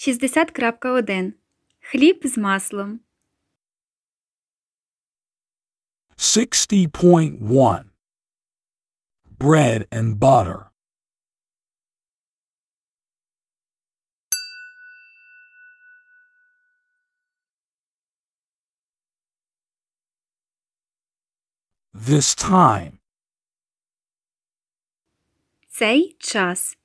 [0.00, 1.32] 60.1
[1.80, 3.00] Хліб з маслом.
[6.16, 7.84] 60.1
[9.38, 10.70] Bread and butter.
[21.94, 22.92] This time.
[25.68, 26.76] Цей час.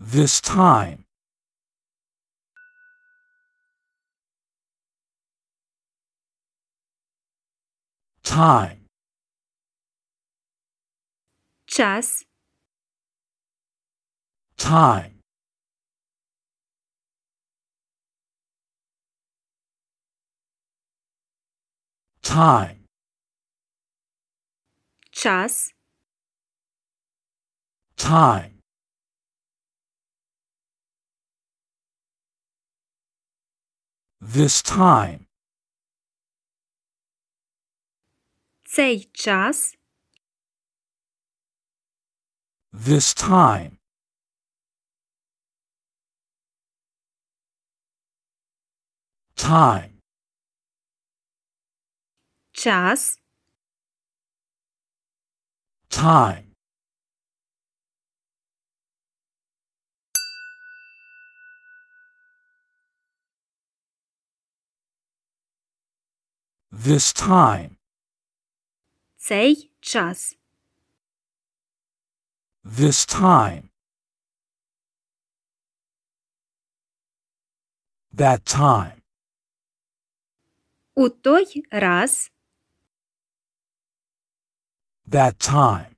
[0.00, 0.98] This time.
[8.23, 8.85] time.
[11.67, 12.23] Czas.
[14.57, 15.19] Time.
[22.21, 22.85] Time.
[25.11, 25.71] Czas.
[27.97, 28.59] Time.
[34.21, 35.25] This time.
[38.72, 39.78] Цей час.
[42.72, 43.78] This time.
[49.36, 50.00] Time.
[52.52, 53.18] Час.
[55.90, 56.48] Time.
[66.70, 67.78] This time.
[69.22, 70.38] Цей час.
[72.64, 73.70] This time.
[78.12, 79.02] That time.
[80.94, 82.30] У той раз.
[85.06, 85.96] That time.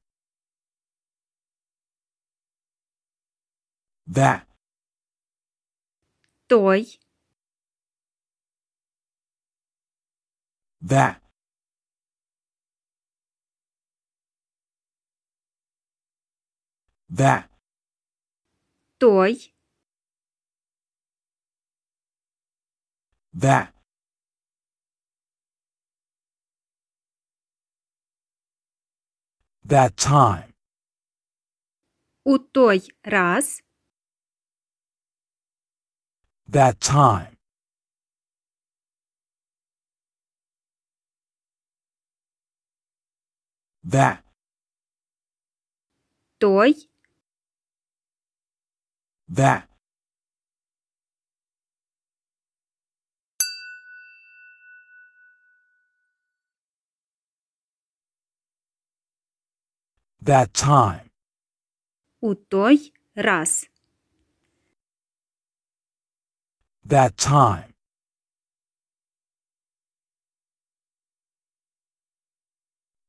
[4.07, 4.47] That.
[6.47, 6.99] Той.
[10.83, 11.24] That.
[17.09, 17.49] That.
[18.99, 19.55] Той.
[23.33, 23.73] That.
[29.65, 30.53] That time.
[32.25, 33.63] У той раз.
[36.47, 37.37] That time.
[43.85, 44.23] That.
[46.39, 46.91] Той.
[49.29, 49.69] That.
[60.23, 61.11] That time.
[62.21, 63.71] У той раз.
[66.87, 67.75] That time.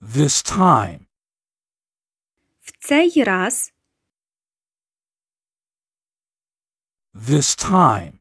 [0.02, 1.08] This time.
[2.62, 3.74] В цей раз.
[7.16, 8.20] This time.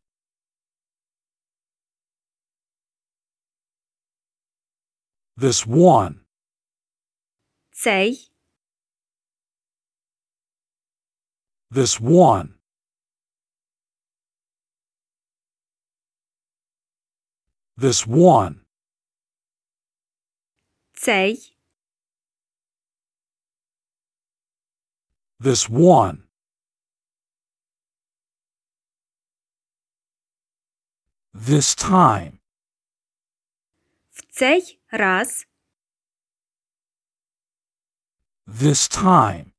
[5.37, 6.21] This one.
[7.73, 8.31] Цей.
[11.71, 12.55] This one.
[17.77, 18.61] This one.
[20.95, 21.55] Цей.
[25.39, 26.24] This one.
[31.35, 32.41] This time.
[34.11, 35.47] В цей раз.
[38.47, 39.53] This time.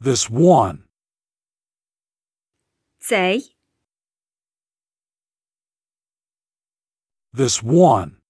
[0.00, 0.88] This one.
[2.98, 3.56] Цей.
[7.32, 8.20] This one.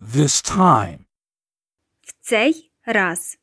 [0.00, 1.06] This time.
[2.28, 3.38] В цей раз.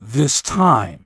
[0.00, 1.04] This time.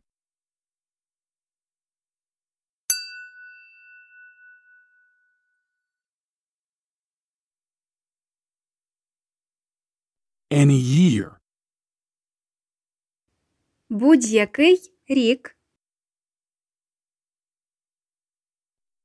[10.50, 11.40] Any year.
[13.88, 15.56] Будь-який рік.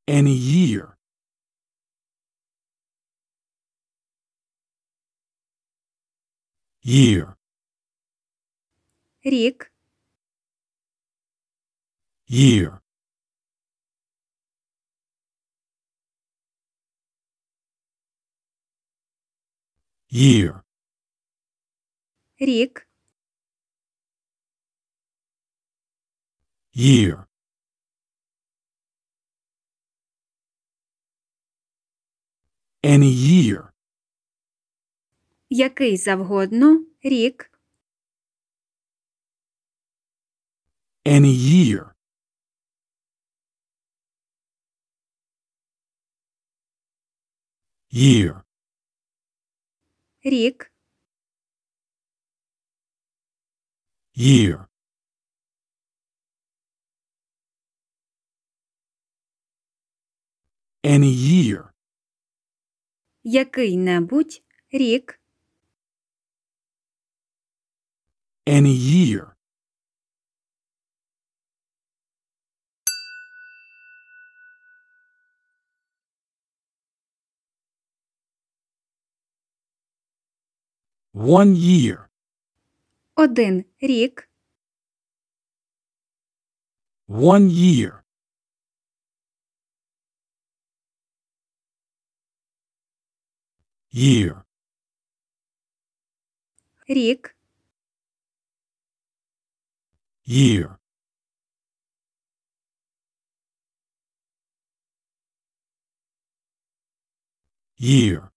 [0.08, 0.93] Any year.
[6.84, 7.36] Year.
[9.26, 9.72] Рік.
[12.30, 12.80] Year.
[20.12, 20.64] year,
[22.40, 22.88] рік,
[26.74, 27.28] year,
[32.84, 33.72] any year,
[35.55, 37.51] Який завгодно рік,
[41.07, 41.95] any year,
[47.93, 48.43] year,
[50.25, 50.73] рік,
[54.17, 54.67] year,
[60.83, 61.69] any year,
[63.25, 64.43] який-небудь
[64.73, 65.21] рік,
[68.46, 69.36] any year,
[81.14, 82.10] one year,
[83.16, 84.30] один рік,
[87.08, 88.04] one year,
[93.92, 94.44] year,
[96.88, 97.36] рік,
[100.26, 100.78] year,
[107.78, 108.32] year,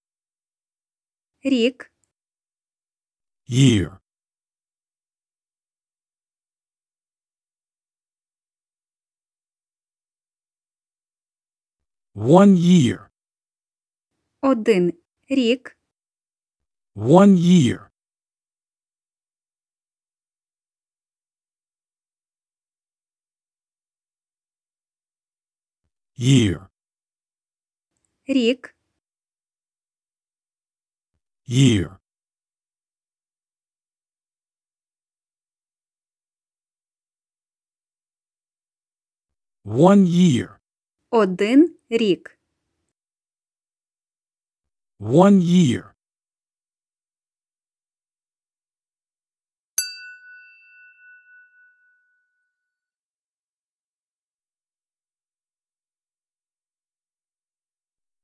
[1.45, 1.93] рік,
[3.47, 4.01] year,
[12.15, 13.11] one year,
[14.41, 14.93] один
[15.31, 15.77] рік,
[16.95, 17.86] one year,
[26.17, 26.69] year,
[28.29, 28.77] рік,
[31.47, 31.99] year,
[39.65, 40.61] one year,
[41.11, 42.39] один рік,
[44.99, 45.95] one year,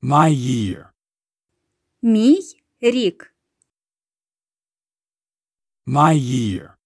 [0.03, 0.91] my year,
[2.03, 2.41] мій
[2.81, 3.35] рік,
[5.87, 6.77] my year,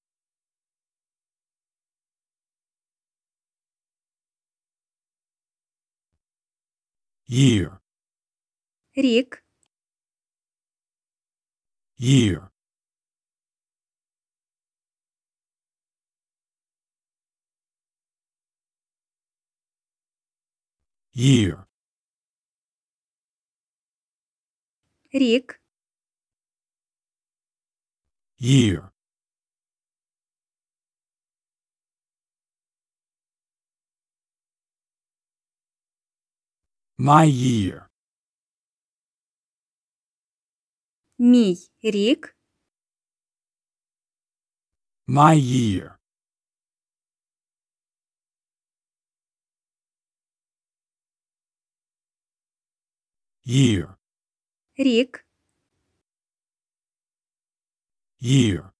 [7.28, 7.78] year,
[8.96, 9.44] рік,
[11.98, 12.50] year,
[21.14, 21.65] year,
[25.12, 25.60] рік,
[28.40, 28.90] year,
[36.98, 37.88] my year,
[41.18, 42.36] мій рік,
[45.06, 45.98] my year,
[53.44, 53.95] year,
[54.76, 55.26] рік,
[58.20, 58.70] year,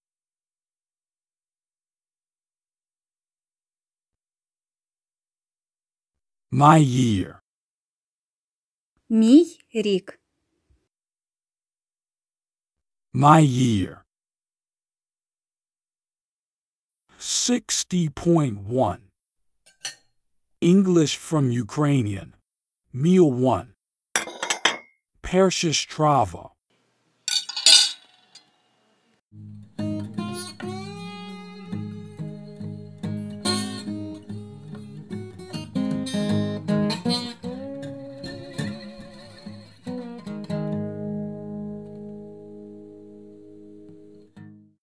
[6.51, 7.41] my year,
[9.09, 10.21] мій рік,
[13.15, 14.03] my year.
[17.23, 18.99] 60.1
[20.61, 22.35] English from Ukrainian.
[22.93, 23.75] Meal 1
[25.28, 26.52] Pershish Trava